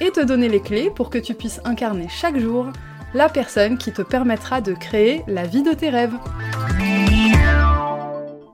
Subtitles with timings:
[0.00, 2.72] et te donner les clés pour que tu puisses incarner chaque jour
[3.12, 6.16] la personne qui te permettra de créer la vie de tes rêves.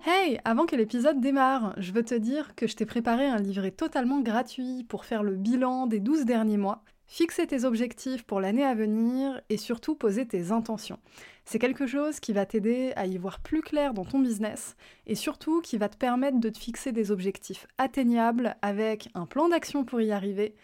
[0.05, 3.71] Hey, avant que l'épisode démarre, je veux te dire que je t'ai préparé un livret
[3.71, 8.65] totalement gratuit pour faire le bilan des 12 derniers mois, fixer tes objectifs pour l'année
[8.65, 10.99] à venir et surtout poser tes intentions.
[11.45, 14.75] C'est quelque chose qui va t'aider à y voir plus clair dans ton business
[15.07, 19.49] et surtout qui va te permettre de te fixer des objectifs atteignables avec un plan
[19.49, 20.55] d'action pour y arriver,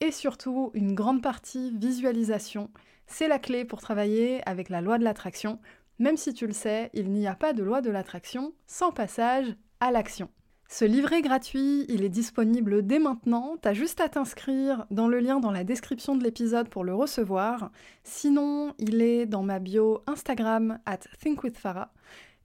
[0.00, 2.70] et surtout une grande partie visualisation.
[3.06, 5.58] C'est la clé pour travailler avec la loi de l'attraction.
[5.98, 9.56] Même si tu le sais, il n'y a pas de loi de l'attraction sans passage
[9.80, 10.28] à l'action.
[10.70, 15.40] Ce livret gratuit, il est disponible dès maintenant, t'as juste à t'inscrire dans le lien
[15.40, 17.70] dans la description de l'épisode pour le recevoir.
[18.04, 21.90] Sinon, il est dans ma bio Instagram at thinkwithfarah.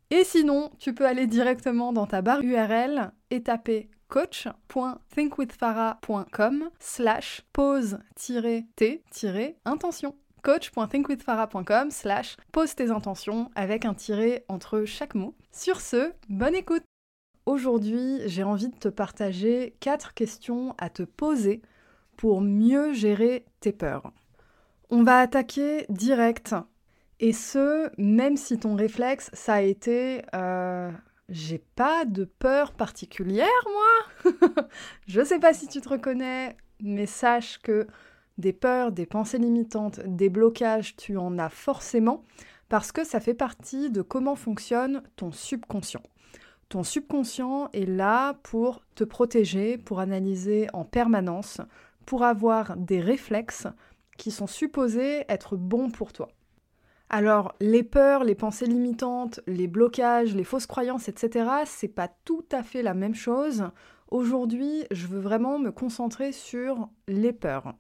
[0.10, 10.14] Et sinon, tu peux aller directement dans ta barre URL et taper coach.thinkwithfarah.com slash pose-t-intention
[10.44, 15.33] coach.thinkwithfarah.com slash pose tes intentions avec un tiré entre chaque mot.
[15.52, 16.83] Sur ce, bonne écoute
[17.47, 21.64] Aujourd'hui, j'ai envie de te partager quatre questions à te poser
[22.16, 24.14] pour mieux gérer tes peurs.
[24.92, 26.53] On va attaquer direct,
[27.20, 30.92] et ce, même si ton réflexe, ça a été euh,
[31.34, 34.34] j'ai pas de peur particulière, moi.
[35.08, 37.88] je sais pas si tu te reconnais, mais sache que
[38.38, 42.23] des peurs, des pensées limitantes, des blocages, tu en as forcément
[42.70, 46.04] parce que ça fait partie de comment fonctionne ton subconscient.
[46.70, 51.61] Ton subconscient est là pour te protéger, pour analyser en permanence,
[52.05, 53.67] pour avoir des réflexes
[54.17, 56.30] qui sont supposés être bons pour toi.
[57.16, 62.44] Alors, les peurs, les pensées limitantes, les blocages, les fausses croyances, etc., c'est pas tout
[62.52, 63.66] à fait la même chose.
[64.08, 67.76] Aujourd'hui, je veux vraiment me concentrer sur les peurs.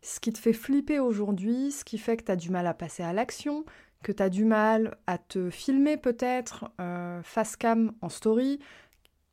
[0.00, 3.02] Ce qui te fait flipper aujourd'hui, ce qui fait que tu du mal à passer
[3.02, 3.66] à l'action,
[4.02, 8.58] que tu as du mal à te filmer peut-être euh, face cam en story,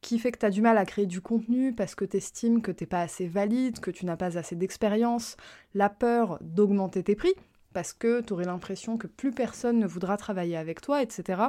[0.02, 2.74] qui fait que tu du mal à créer du contenu parce que tu estimes que
[2.74, 5.38] tu n'es pas assez valide, que tu n'as pas assez d'expérience,
[5.74, 7.36] la peur d'augmenter tes prix,
[7.74, 11.42] parce que tu aurais l'impression que plus personne ne voudra travailler avec toi, etc.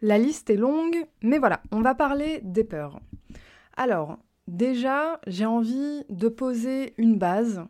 [0.00, 3.00] La liste est longue, mais voilà, on va parler des peurs.
[3.76, 7.64] Alors, déjà, j'ai envie de poser une base.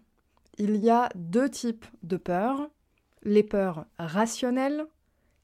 [0.59, 2.71] Il y a deux types de peurs,
[3.23, 4.87] les peurs rationnelles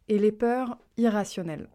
[0.09, 1.69] et les peurs irrationnelles.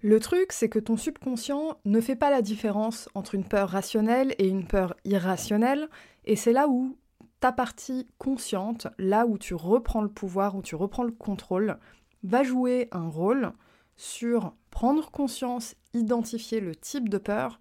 [0.00, 4.34] Le truc, c'est que ton subconscient ne fait pas la différence entre une peur rationnelle
[4.38, 5.88] et une peur irrationnelle,
[6.24, 6.96] et c'est là où
[7.40, 11.78] ta partie consciente, là où tu reprends le pouvoir, où tu reprends le contrôle,
[12.22, 13.52] va jouer un rôle
[13.96, 17.58] sur prendre conscience, identifier le type de peur,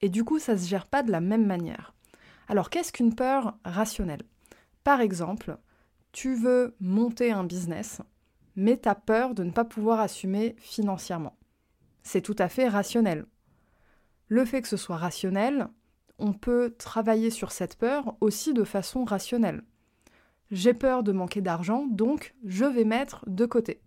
[0.00, 1.94] et du coup ça ne se gère pas de la même manière.
[2.48, 4.22] Alors qu'est-ce qu'une peur rationnelle?
[4.82, 5.58] Par exemple,
[6.12, 8.00] tu veux monter un business,
[8.56, 11.36] mais tu as peur de ne pas pouvoir assumer financièrement.
[12.02, 13.26] C'est tout à fait rationnel.
[14.28, 15.68] Le fait que ce soit rationnel,
[16.20, 19.62] on peut travailler sur cette peur aussi de façon rationnelle.
[20.50, 23.80] J'ai peur de manquer d'argent, donc je vais mettre de côté.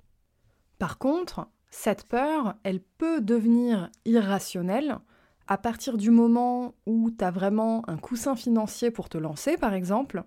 [0.79, 4.99] Par contre, cette peur, elle peut devenir irrationnelle
[5.47, 9.73] à partir du moment où tu as vraiment un coussin financier pour te lancer, par
[9.73, 10.23] exemple,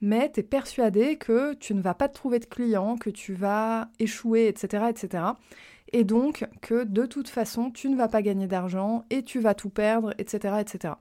[0.00, 3.34] mais tu es persuadé que tu ne vas pas te trouver de clients, que tu
[3.34, 5.24] vas échouer, etc., etc.
[5.92, 9.54] Et donc que de toute façon, tu ne vas pas gagner d'argent et tu vas
[9.54, 10.94] tout perdre, etc., etc.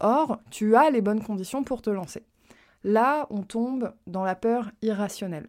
[0.00, 2.24] Or, tu as les bonnes conditions pour te lancer.
[2.82, 5.48] Là, on tombe dans la peur irrationnelle.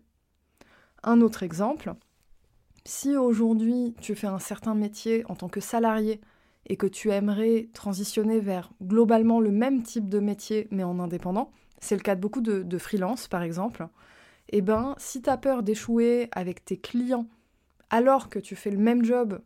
[1.04, 1.94] Un autre exemple,
[2.86, 6.22] si aujourd'hui tu fais un certain métier en tant que salarié
[6.68, 11.52] et que tu aimerais transitionner vers globalement le même type de métier mais en indépendant,
[11.80, 13.88] c'est le cas de beaucoup de, freelance par exemple,
[14.50, 17.28] eh ben si tu as peur d'échouer avec tes clients
[17.90, 19.42] alors que tu fais le même job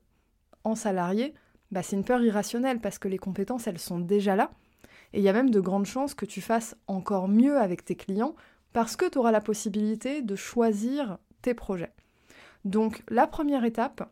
[0.63, 1.34] en salarié,
[1.72, 4.52] bah c'est une peur irrationnelle parce que les compétences elles sont déjà là
[5.14, 7.96] et il y a même de grandes chances que tu fasses encore mieux avec tes
[7.96, 8.36] clients
[8.74, 11.94] parce que tu auras la possibilité de choisir tes projets.
[12.66, 14.12] Donc la première étape,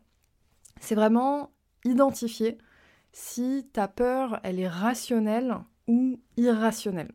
[0.80, 1.50] c'est vraiment
[1.84, 2.58] identifier
[3.12, 5.56] si ta peur, elle est rationnelle
[5.86, 7.12] ou irrationnelle.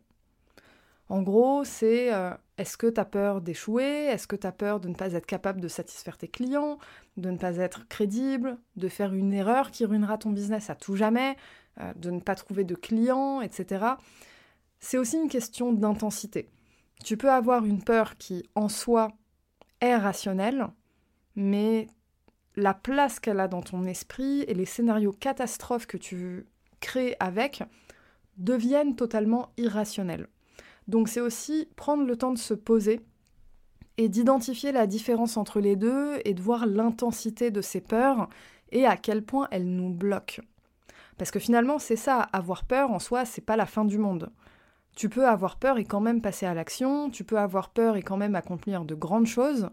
[1.08, 4.06] En gros, c'est euh, est-ce que tu as peur d'échouer?
[4.06, 6.78] Est-ce que tu as peur de ne pas être capable de satisfaire tes clients?
[7.16, 8.58] De ne pas être crédible?
[8.76, 11.36] De faire une erreur qui ruinera ton business à tout jamais?
[11.80, 13.84] Euh, De ne pas trouver de clients, etc.
[14.78, 16.48] C'est aussi une question d'intensité.
[17.02, 19.12] Tu peux avoir une peur qui, en soi,
[19.80, 20.68] est rationnelle,
[21.34, 21.88] mais
[22.54, 26.46] la place qu'elle a dans ton esprit et les scénarios catastrophes que tu
[26.78, 27.64] crées avec
[28.36, 30.28] deviennent totalement irrationnels.
[30.88, 33.00] Donc c'est aussi prendre le temps de se poser
[33.96, 38.28] et d'identifier la différence entre les deux et de voir l'intensité de ces peurs
[38.72, 40.42] et à quel point elles nous bloquent.
[41.16, 44.32] Parce que finalement, c'est ça, avoir peur en soi, c'est pas la fin du monde.
[44.96, 48.02] Tu peux avoir peur et quand même passer à l'action, tu peux avoir peur et
[48.02, 49.70] quand même accomplir de grandes choses.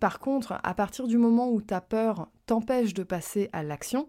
[0.00, 4.08] Par contre, à partir du moment où ta peur t'empêche de passer à l'action,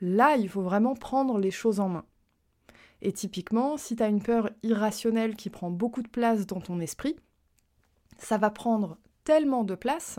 [0.00, 2.04] là, il faut vraiment prendre les choses en main.
[3.06, 6.80] Et typiquement, si tu as une peur irrationnelle qui prend beaucoup de place dans ton
[6.80, 7.14] esprit,
[8.18, 10.18] ça va prendre tellement de place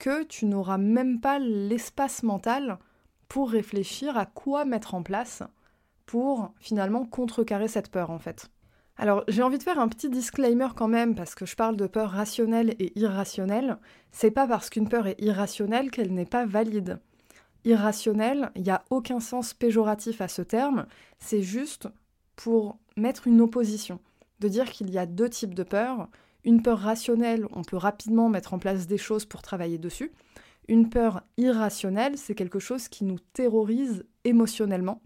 [0.00, 2.80] que tu n'auras même pas l'espace mental
[3.28, 5.44] pour réfléchir à quoi mettre en place
[6.04, 8.50] pour finalement contrecarrer cette peur en fait.
[8.96, 11.86] Alors j'ai envie de faire un petit disclaimer quand même parce que je parle de
[11.86, 13.78] peur rationnelle et irrationnelle.
[14.10, 16.98] C'est pas parce qu'une peur est irrationnelle qu'elle n'est pas valide.
[17.64, 20.86] Irrationnelle, il n'y a aucun sens péjoratif à ce terme,
[21.20, 21.88] c'est juste
[22.36, 24.00] pour mettre une opposition,
[24.40, 26.08] de dire qu'il y a deux types de peur.
[26.44, 30.12] Une peur rationnelle, on peut rapidement mettre en place des choses pour travailler dessus.
[30.68, 35.00] Une peur irrationnelle, c'est quelque chose qui nous terrorise émotionnellement,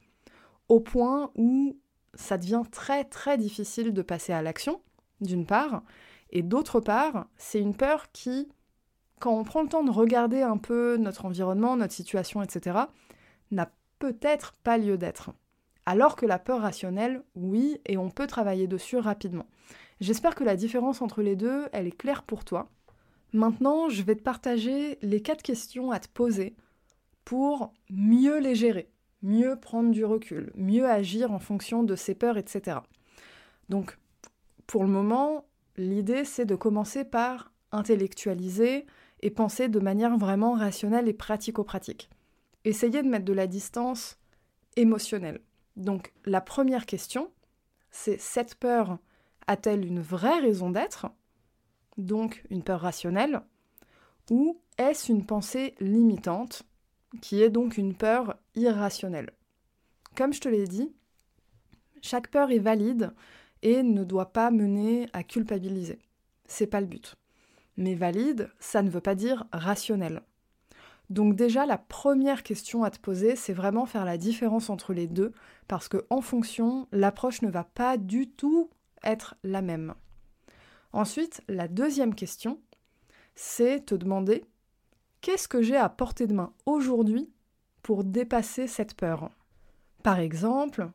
[0.68, 1.78] au point où
[2.14, 4.80] ça devient très très difficile de passer à l'action,
[5.20, 5.82] d'une part,
[6.30, 8.48] et d'autre part, c'est une peur qui,
[9.18, 12.78] quand on prend le temps de regarder un peu notre environnement, notre situation, etc.,
[13.50, 15.30] n'a peut-être pas lieu d'être.
[15.86, 19.46] Alors que la peur rationnelle, oui, et on peut travailler dessus rapidement.
[20.00, 22.70] J'espère que la différence entre les deux, elle est claire pour toi.
[23.32, 26.56] Maintenant, je vais te partager les quatre questions à te poser
[27.24, 28.90] pour mieux les gérer,
[29.22, 32.78] mieux prendre du recul, mieux agir en fonction de ses peurs, etc.
[33.68, 33.98] Donc,
[34.66, 35.44] pour le moment,
[35.76, 38.86] l'idée, c'est de commencer par intellectualiser
[39.20, 42.10] et penser de manière vraiment rationnelle et pratico-pratique.
[42.64, 44.18] Essayez de mettre de la distance
[44.76, 45.40] émotionnelle.
[45.80, 47.32] Donc la première question,
[47.90, 48.98] c'est cette peur
[49.46, 51.06] a-t-elle une vraie raison d'être?
[51.96, 53.40] Donc une peur rationnelle?
[54.30, 56.62] Ou est-ce une pensée limitante
[57.22, 59.30] qui est donc une peur irrationnelle?
[60.16, 60.92] Comme je te l'ai dit,
[62.02, 63.12] chaque peur est valide
[63.62, 65.98] et ne doit pas mener à culpabiliser.
[66.44, 67.16] C'est pas le but.
[67.78, 70.22] Mais valide, ça ne veut pas dire rationnel.
[71.10, 75.08] Donc déjà, la première question à te poser, c'est vraiment faire la différence entre les
[75.08, 75.32] deux,
[75.66, 78.70] parce que en fonction, l'approche ne va pas du tout
[79.02, 79.94] être la même.
[80.92, 82.60] Ensuite, la deuxième question,
[83.34, 84.44] c'est te demander
[85.20, 87.28] qu'est-ce que j'ai à portée de main aujourd'hui
[87.82, 89.30] pour dépasser cette peur?
[90.04, 90.90] Par exemple,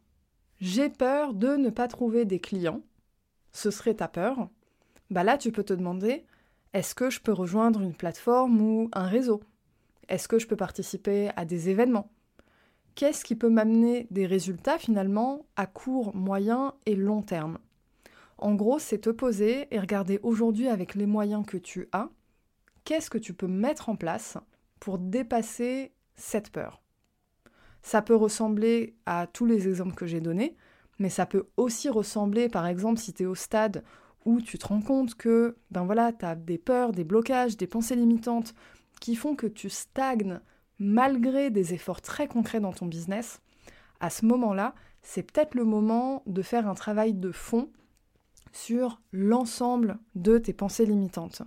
[0.61, 2.81] j'ai peur de ne pas trouver des clients.
[3.51, 4.49] Ce serait ta peur?
[5.09, 6.25] Bah là, tu peux te demander
[6.73, 9.41] est-ce que je peux rejoindre une plateforme ou un réseau?
[10.09, 12.11] Est-ce que je peux participer à des événements?
[12.95, 17.57] Qu'est-ce qui peut m'amener des résultats finalement à court, moyen et long terme?
[18.37, 22.09] En gros, c'est te poser et regarder aujourd'hui avec les moyens que tu as,
[22.83, 24.37] qu'est-ce que tu peux mettre en place
[24.79, 26.81] pour dépasser cette peur?
[27.81, 30.55] Ça peut ressembler à tous les exemples que j'ai donnés,
[30.97, 33.83] mais ça peut aussi ressembler, par exemple, si tu es au stade
[34.25, 37.67] où tu te rends compte que ben voilà, tu as des peurs, des blocages, des
[37.67, 38.55] pensées limitantes
[39.05, 40.39] qui font que tu stagnes
[40.79, 43.39] malgré des efforts très concrets dans ton business,
[43.99, 47.69] à ce moment-là, c'est peut-être le moment de faire un travail de fond
[48.51, 51.43] sur l'ensemble de tes pensées limitantes.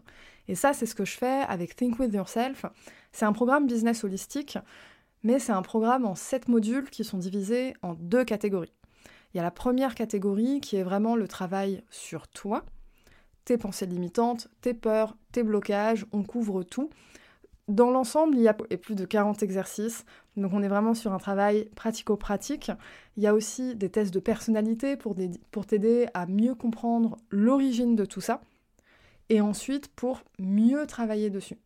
[0.46, 2.64] Et ça, c'est ce que je fais avec Think With Yourself.
[3.10, 4.56] C'est un programme business holistique,
[5.24, 8.76] mais c'est un programme en sept modules qui sont divisés en deux catégories.
[9.34, 12.64] Il y a la première catégorie qui est vraiment le travail sur toi,
[13.44, 16.88] tes pensées limitantes, tes peurs, tes blocages, on couvre tout.
[17.68, 20.06] Dans l'ensemble, il y a plus de 40 exercices,
[20.38, 22.72] donc on est vraiment sur un travail pratico-pratique.
[23.18, 25.14] Il y a aussi des tests de personnalité pour,
[25.50, 28.40] pour t'aider à mieux comprendre l'origine de tout ça,
[29.28, 31.58] et ensuite pour mieux travailler dessus.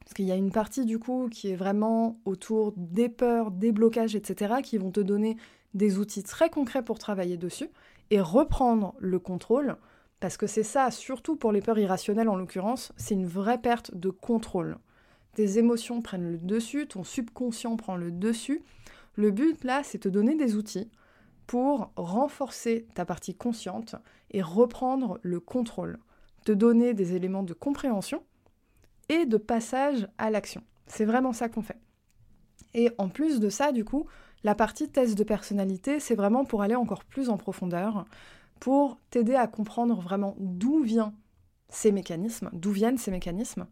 [0.00, 3.70] Parce qu'il y a une partie du coup qui est vraiment autour des peurs, des
[3.70, 5.36] blocages, etc., qui vont te donner
[5.72, 7.70] des outils très concrets pour travailler dessus
[8.10, 9.76] et reprendre le contrôle,
[10.18, 13.94] parce que c'est ça, surtout pour les peurs irrationnelles en l'occurrence, c'est une vraie perte
[13.94, 14.78] de contrôle
[15.34, 18.62] tes émotions prennent le dessus, ton subconscient prend le dessus.
[19.14, 20.90] Le but là, c'est te donner des outils
[21.46, 23.96] pour renforcer ta partie consciente
[24.30, 25.98] et reprendre le contrôle,
[26.44, 28.22] te donner des éléments de compréhension
[29.08, 30.62] et de passage à l'action.
[30.86, 31.78] C'est vraiment ça qu'on fait.
[32.74, 34.06] Et en plus de ça, du coup,
[34.44, 38.06] la partie test de personnalité, c'est vraiment pour aller encore plus en profondeur,
[38.60, 40.84] pour t'aider à comprendre vraiment d'où
[41.68, 43.66] ces mécanismes, d'où viennent ces mécanismes,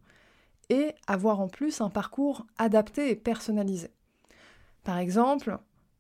[0.71, 3.91] et avoir en plus un parcours adapté et personnalisé.
[4.85, 5.59] Par exemple,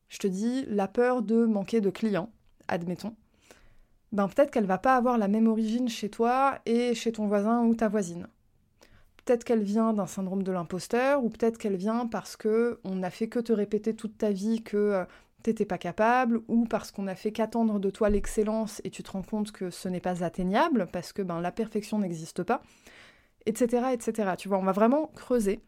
[0.08, 2.30] je te dis la peur de manquer de clients,
[2.68, 3.14] admettons.
[4.12, 7.64] Ben peut-être qu'elle va pas avoir la même origine chez toi et chez ton voisin
[7.64, 8.26] ou ta voisine.
[9.24, 13.10] Peut-être qu'elle vient d'un syndrome de l'imposteur, ou peut-être qu'elle vient parce que on n'a
[13.10, 15.04] fait que te répéter toute ta vie que euh,
[15.42, 19.10] t'étais pas capable, ou parce qu'on a fait qu'attendre de toi l'excellence et tu te
[19.12, 22.62] rends compte que ce n'est pas atteignable, parce que ben, la perfection n'existe pas,
[23.47, 24.35] etc..
[24.38, 25.61] Tu vois, on va vraiment creuser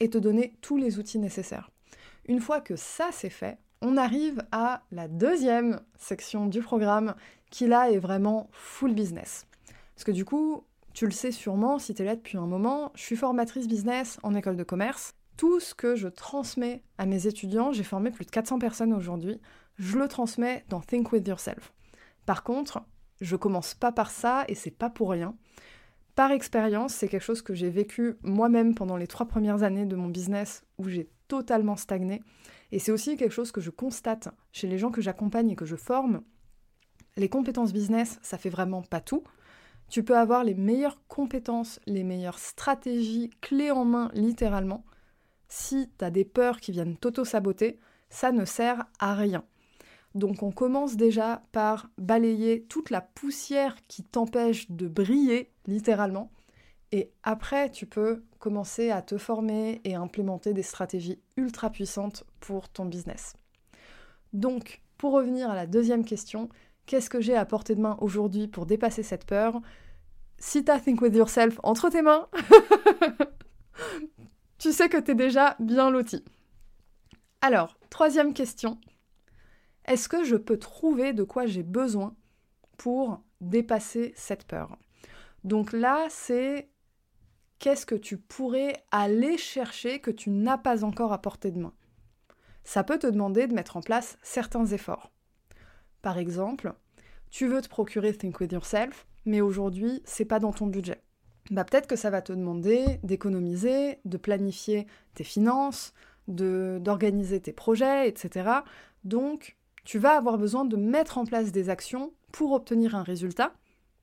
[0.00, 1.70] et te donner tous les outils nécessaires.
[2.26, 7.14] Une fois que ça c'est fait, on arrive à la deuxième section du programme
[7.50, 9.46] qui là est vraiment full business.
[9.94, 10.64] Parce que du coup,
[10.94, 14.18] tu le sais sûrement si tu es là depuis un moment, je suis formatrice business
[14.22, 15.14] en école de commerce.
[15.36, 19.40] Tout ce que je transmets à mes étudiants, j'ai formé plus de 400 personnes aujourd'hui,
[19.76, 21.72] je le transmets dans Think With Yourself.
[22.26, 22.82] Par contre,
[23.20, 25.36] je commence pas par ça et c'est pas pour rien.
[26.14, 29.96] Par expérience, c'est quelque chose que j'ai vécu moi-même pendant les trois premières années de
[29.96, 32.22] mon business où j'ai totalement stagné.
[32.70, 35.64] Et c'est aussi quelque chose que je constate chez les gens que j'accompagne et que
[35.64, 36.22] je forme.
[37.16, 39.24] Les compétences business, ça fait vraiment pas tout.
[39.88, 44.84] Tu peux avoir les meilleures compétences, les meilleures stratégies, clés en main littéralement.
[45.48, 47.78] Si tu as des peurs qui viennent t'auto-saboter,
[48.08, 49.44] ça ne sert à rien.
[50.14, 56.30] Donc on commence déjà par balayer toute la poussière qui t'empêche de briller littéralement.
[56.92, 62.68] Et après, tu peux commencer à te former et implémenter des stratégies ultra puissantes pour
[62.68, 63.34] ton business.
[64.32, 66.48] Donc, pour revenir à la deuxième question,
[66.86, 69.60] Qu'est-ce que j'ai à portée de main aujourd'hui pour dépasser cette peur?
[70.38, 72.28] Si t'as Think With Yourself entre tes mains,
[74.58, 76.22] tu sais que t'es déjà bien loti.
[77.40, 78.78] Alors, troisième question.
[79.86, 82.14] Est-ce que je peux trouver de quoi j'ai besoin
[82.76, 84.78] pour dépasser cette peur?
[85.44, 86.70] Donc là, c'est
[87.58, 91.74] qu'est-ce que tu pourrais aller chercher que tu n'as pas encore à portée de main?
[92.64, 95.12] Ça peut te demander de mettre en place certains efforts.
[96.00, 96.74] Par exemple,
[97.30, 101.02] tu veux te procurer Think With Yourself, mais aujourd'hui, c'est pas dans ton budget.
[101.50, 105.92] Bah, peut-être que ça va te demander d'économiser, de planifier tes finances,
[106.26, 108.50] d'organiser tes projets, etc.
[109.04, 113.52] Donc, tu vas avoir besoin de mettre en place des actions pour obtenir un résultat,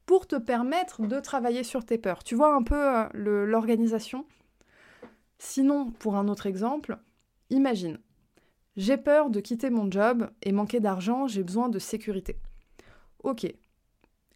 [0.05, 2.23] pour te permettre de travailler sur tes peurs.
[2.23, 4.25] Tu vois un peu euh, l'organisation?
[5.37, 6.97] Sinon, pour un autre exemple,
[7.49, 7.99] imagine,
[8.77, 12.37] j'ai peur de quitter mon job et manquer d'argent, j'ai besoin de sécurité.
[13.23, 13.45] Ok.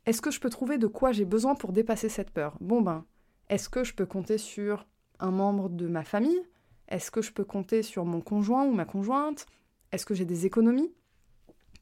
[0.06, 2.58] Est-ce que je peux trouver de quoi j'ai besoin pour dépasser cette peur?
[2.60, 3.06] Bon ben,
[3.50, 4.86] est-ce que je peux compter sur
[5.20, 6.42] un membre de ma famille?
[6.88, 9.46] Est-ce que je peux compter sur mon conjoint ou ma conjointe?
[9.92, 10.94] Est-ce que j'ai des économies?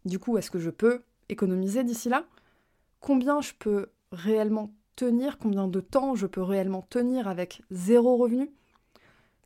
[0.06, 2.26] Du coup, est-ce que je peux économiser d'ici là?
[3.00, 5.38] Combien je peux réellement tenir?
[5.38, 8.52] Combien de temps je peux réellement tenir avec zéro revenu?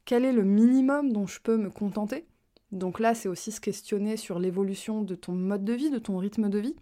[0.05, 2.25] Quel est le minimum dont je peux me contenter?
[2.71, 6.17] Donc là, c'est aussi se questionner sur l'évolution de ton mode de vie, de ton
[6.17, 6.75] rythme de vie.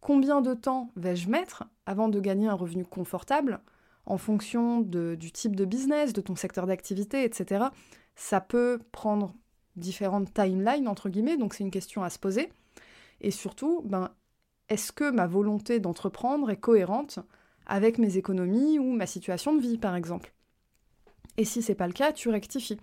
[0.00, 3.60] Combien de temps vais-je mettre avant de gagner un revenu confortable
[4.04, 7.66] en fonction du type de business, de ton secteur d'activité, etc.
[8.16, 9.34] Ça peut prendre
[9.76, 12.50] différentes timelines, entre guillemets, donc c'est une question à se poser.
[13.20, 14.10] Et surtout, ben,
[14.68, 17.18] est-ce que ma volonté d'entreprendre est cohérente
[17.66, 20.32] avec mes économies ou ma situation de vie, par exemple?
[21.36, 22.78] Et si c'est pas le cas, tu rectifies.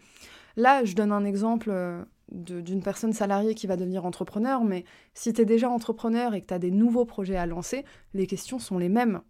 [0.55, 5.33] Là, je donne un exemple euh, d'une personne salariée qui va devenir entrepreneur, mais si
[5.33, 8.59] tu es déjà entrepreneur et que tu as des nouveaux projets à lancer, les questions
[8.59, 9.21] sont les mêmes.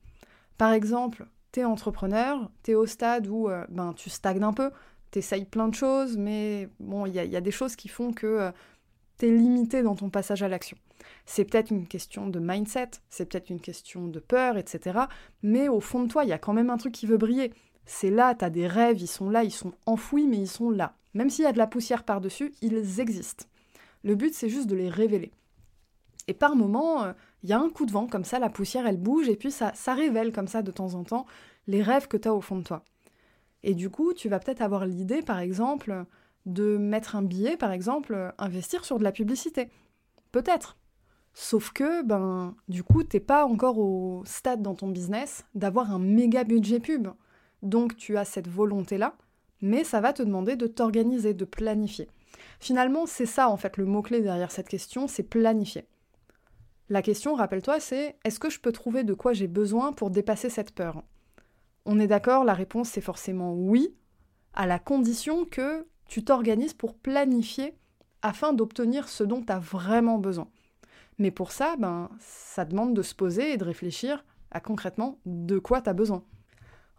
[0.57, 4.53] Par exemple, tu es entrepreneur, tu es au stade où euh, ben, tu stagnes un
[4.53, 4.71] peu,
[5.11, 8.27] tu essayes plein de choses, mais bon, il y, a des choses qui font que
[8.27, 8.51] euh,
[9.17, 10.77] tu es limité dans ton passage à l'action.
[11.25, 14.99] C'est peut-être une question de mindset, c'est peut-être une question de peur, etc.
[15.43, 17.53] Mais au fond de toi, il y a quand même un truc qui veut briller.
[17.85, 20.69] C'est là, tu as des rêves, ils sont là, ils sont enfouis, mais ils sont
[20.69, 20.93] là.
[21.13, 23.45] Même s'il y a de la poussière par-dessus, ils existent.
[24.03, 25.31] Le but, c'est juste de les révéler.
[26.27, 28.85] Et par moment, euh, il y a un coup de vent, comme ça, la poussière,
[28.85, 31.25] elle bouge, et puis ça, ça révèle comme ça de temps en temps
[31.67, 32.83] les rêves que tu as au fond de toi.
[33.63, 36.05] Et du coup, tu vas peut-être avoir l'idée, par exemple,
[36.45, 39.69] de mettre un billet, par exemple, investir sur de la publicité.
[40.31, 40.77] Peut-être.
[41.33, 45.99] Sauf que, ben, du coup, t'es pas encore au stade dans ton business d'avoir un
[45.99, 47.09] méga budget pub.
[47.61, 49.15] Donc tu as cette volonté-là,
[49.61, 52.07] mais ça va te demander de t'organiser, de planifier.
[52.59, 55.85] Finalement, c'est ça en fait le mot-clé derrière cette question, c'est planifier.
[56.89, 60.49] La question, rappelle-toi, c'est est-ce que je peux trouver de quoi j'ai besoin pour dépasser
[60.49, 61.03] cette peur?
[61.91, 63.95] On est d'accord, la réponse c'est forcément oui,
[64.53, 67.73] à la condition que tu t'organises pour planifier
[68.21, 70.47] afin d'obtenir ce dont tu as vraiment besoin.
[71.17, 75.57] Mais pour ça, ben, ça demande de se poser et de réfléchir à concrètement de
[75.57, 76.23] quoi tu as besoin.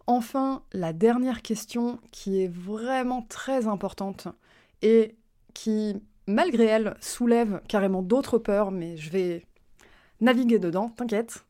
[0.07, 4.27] Enfin, la dernière question qui est vraiment très importante
[4.81, 5.15] et
[5.53, 9.45] qui, malgré elle, soulève carrément d'autres peurs, mais je vais
[10.19, 11.45] naviguer dedans, t'inquiète.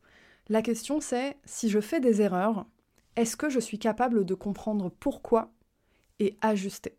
[0.48, 2.66] La question c'est, si je fais des erreurs,
[3.16, 5.52] est-ce que je suis capable de comprendre pourquoi
[6.18, 6.96] et ajuster?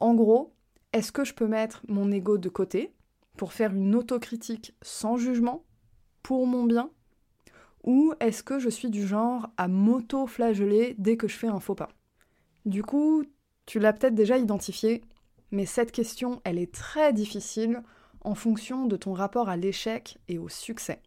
[0.00, 0.52] En gros,
[0.92, 2.92] est-ce que je peux mettre mon ego de côté
[3.36, 5.64] pour faire une autocritique sans jugement,
[6.22, 6.90] pour mon bien?
[7.84, 11.74] Ou est-ce que je suis du genre à m'auto-flageller dès que je fais un faux
[11.74, 11.88] pas?
[12.64, 13.24] Du coup,
[13.66, 15.02] tu l'as peut-être déjà identifié,
[15.50, 17.82] mais cette question, elle est très difficile
[18.20, 21.02] en fonction de ton rapport à l'échec et au succès.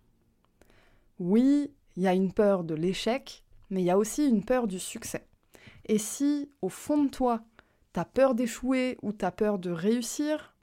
[1.19, 4.67] Oui, il y a une peur de l'échec, mais il y a aussi une peur
[4.67, 5.27] du succès.
[5.85, 7.41] Et si, au fond de toi,
[7.93, 10.55] tu as peur d'échouer ou tu as peur de réussir,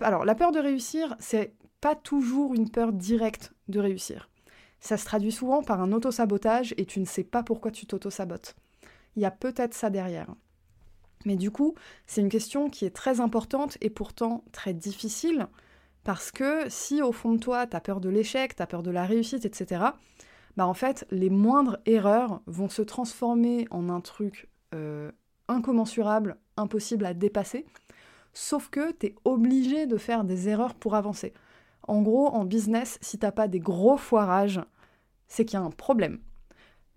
[0.00, 4.30] alors la peur de réussir, c'est pas toujours une peur directe de réussir.
[4.80, 8.54] Ça se traduit souvent par un auto-sabotage et tu ne sais pas pourquoi tu t'auto-sabotes.
[9.16, 10.34] Il y a peut-être ça derrière.
[11.24, 11.74] Mais du coup,
[12.06, 15.46] c'est une question qui est très importante et pourtant très difficile
[16.04, 18.82] parce que si au fond de toi, tu as peur de l'échec, tu as peur
[18.82, 19.86] de la réussite, etc.,
[20.56, 25.10] bah en fait, les moindres erreurs vont se transformer en un truc euh,
[25.48, 27.66] incommensurable, impossible à dépasser,
[28.32, 31.32] sauf que tu es obligé de faire des erreurs pour avancer.
[31.86, 34.60] En gros, en business, si t'as pas des gros foirages,
[35.28, 36.20] c'est qu'il y a un problème.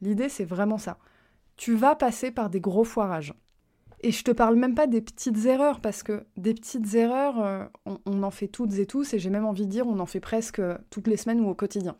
[0.02, 0.98] L'idée, c'est vraiment ça.
[1.56, 3.34] Tu vas passer par des gros foirages.
[4.02, 7.66] Et je te parle même pas des petites erreurs, parce que des petites erreurs, euh,
[8.06, 10.20] on, en fait toutes et tous, et j'ai même envie de dire, on en fait
[10.20, 10.62] presque
[10.92, 11.98] toutes les semaines ou au quotidien.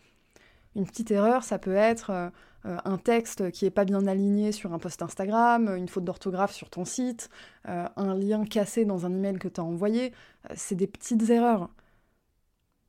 [0.78, 2.30] Une petite erreur, ça peut être euh,
[2.64, 6.70] un texte qui n'est pas bien aligné sur un post Instagram, une faute d'orthographe sur
[6.70, 7.30] ton site,
[7.68, 10.14] euh, un lien cassé dans un email que tu as envoyé.
[10.56, 11.70] c'est des petites erreurs.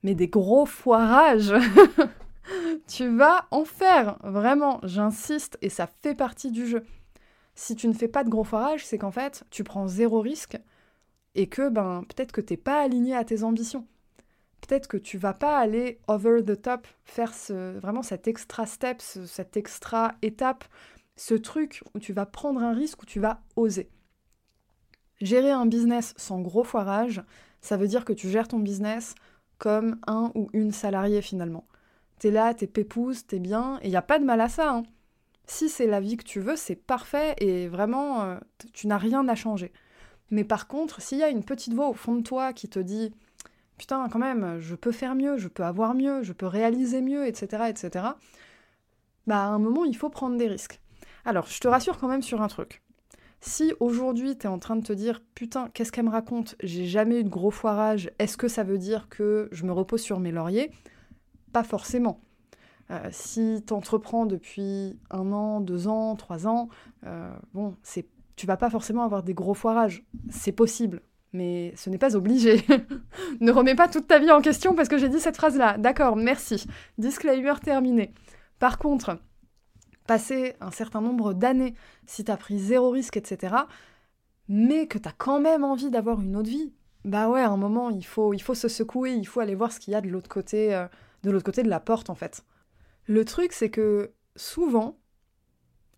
[0.05, 1.53] Mais des gros foirages
[2.87, 6.85] Tu vas en faire, vraiment, j'insiste, et ça fait partie du jeu
[7.59, 10.57] si tu ne fais pas de gros foirage, c'est qu'en fait, tu prends zéro risque
[11.35, 13.85] et que ben peut-être que t'es pas aligné à tes ambitions.
[14.61, 19.01] Peut-être que tu vas pas aller over the top, faire ce, vraiment cet extra step,
[19.01, 20.65] cette extra étape,
[21.17, 23.91] ce truc où tu vas prendre un risque, où tu vas oser.
[25.21, 27.23] Gérer un business sans gros foirage,
[27.61, 29.15] ça veut dire que tu gères ton business
[29.59, 31.67] comme un ou une salariée finalement.
[32.19, 34.73] T'es là, t'es pépouse, t'es bien, et il n'y a pas de mal à ça.
[34.73, 34.83] Hein.
[35.47, 38.39] Si c'est la vie que tu veux, c'est parfait et vraiment, euh,
[38.73, 39.73] tu n'as rien à changer.
[40.31, 42.79] Mais par contre, s'il y a une petite voix au fond de toi qui te
[42.79, 43.15] dit
[43.79, 47.27] Putain, quand même, je peux faire mieux, je peux avoir mieux, je peux réaliser mieux,
[47.27, 48.07] etc., etc.,
[49.27, 50.81] bah à un moment, il faut prendre des risques.
[51.25, 52.83] Alors, je te rassure quand même sur un truc.
[53.41, 56.57] Si aujourd'hui tu es en train de te dire putain, qu'est-ce qu'elle me raconte?
[56.63, 60.01] J'ai jamais eu de gros foirage, est-ce que ça veut dire que je me repose
[60.01, 60.73] sur mes lauriers?
[61.53, 62.21] Pas forcément.
[62.91, 66.69] Euh, si tu entreprends depuis un an, deux ans, trois ans,
[67.05, 70.05] euh, bon, c'est, tu vas pas forcément avoir des gros foirages.
[70.31, 72.65] C'est possible, mais ce n'est pas obligé.
[73.41, 75.79] ne remets pas toute ta vie en question parce que j'ai dit cette phrase-là.
[75.79, 76.67] D'accord, merci.
[76.97, 78.13] Disclaimer terminé.
[78.59, 79.19] Par contre,
[80.07, 81.75] passer un certain nombre d'années,
[82.07, 83.55] si tu as pris zéro risque, etc.,
[84.49, 86.73] mais que tu as quand même envie d'avoir une autre vie,
[87.05, 89.73] bah ouais, à un moment, il faut, il faut se secouer, il faut aller voir
[89.73, 90.87] ce qu'il y a de l'autre côté, euh,
[91.23, 92.45] de l'autre côté de la porte, en fait.
[93.07, 94.99] Le truc, c'est que souvent,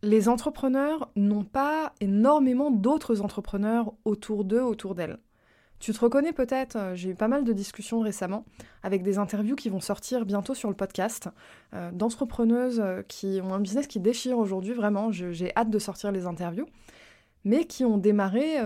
[0.03, 5.19] les entrepreneurs n'ont pas énormément d'autres entrepreneurs autour d'eux, autour d'elles.
[5.81, 8.45] Tu te reconnais peut-être, euh, j'ai eu pas mal de discussions récemment
[8.83, 11.31] avec des interviews qui vont sortir bientôt sur le podcast,
[11.73, 16.13] euh, d'entrepreneuses euh, qui ont un business qui déchire aujourd'hui, vraiment, j'ai hâte de sortir
[16.13, 16.67] les interviews,
[17.45, 18.59] mais qui ont démarré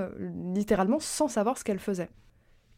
[0.53, 2.11] littéralement sans savoir ce qu'elles faisaient.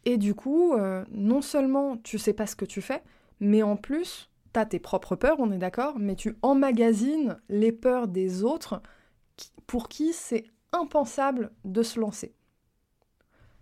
[0.05, 0.75] Et du coup,
[1.11, 3.01] non seulement tu sais pas ce que tu fais,
[3.39, 8.07] mais en plus, T'as tes propres peurs, on est d'accord, mais tu emmagasines les peurs
[8.07, 8.81] des autres
[9.67, 12.33] pour qui c'est impensable de se lancer.